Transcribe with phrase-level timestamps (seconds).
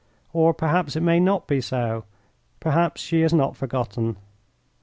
[0.33, 2.05] Or perhaps it may not be so.
[2.59, 4.17] Perhaps she has not forgotten.